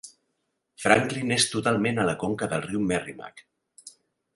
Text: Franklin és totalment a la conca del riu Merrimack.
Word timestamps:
Franklin 0.83 1.35
és 1.37 1.47
totalment 1.53 2.03
a 2.05 2.09
la 2.11 2.19
conca 2.27 2.51
del 2.55 2.67
riu 2.73 2.87
Merrimack. 2.95 3.51